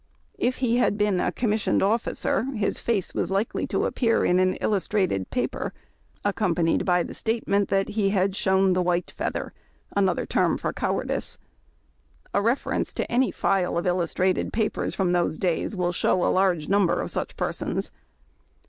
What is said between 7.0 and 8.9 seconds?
the statement that he had "shown the